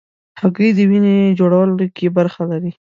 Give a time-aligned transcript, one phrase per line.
[0.39, 2.71] هګۍ د وینې جوړولو کې برخه لري.